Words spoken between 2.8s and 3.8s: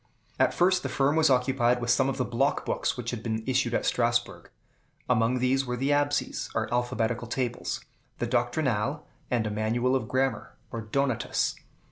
which had been issued